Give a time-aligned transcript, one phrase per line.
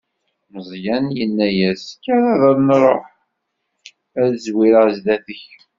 [0.51, 3.03] Meẓyan yenna-as: Kker ad nṛuḥ,
[4.21, 5.43] ad zwireɣ zdat-k.